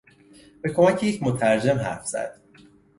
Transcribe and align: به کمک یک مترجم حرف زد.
به 0.61 0.73
کمک 0.73 1.03
یک 1.03 1.23
مترجم 1.23 1.77
حرف 1.77 2.05
زد. 2.05 2.41